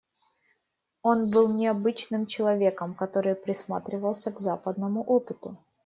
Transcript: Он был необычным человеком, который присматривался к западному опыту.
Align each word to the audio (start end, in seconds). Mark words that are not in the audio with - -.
Он 1.03 1.29
был 1.29 1.53
необычным 1.53 2.25
человеком, 2.25 2.95
который 2.95 3.35
присматривался 3.35 4.31
к 4.31 4.39
западному 4.39 5.03
опыту. 5.03 5.59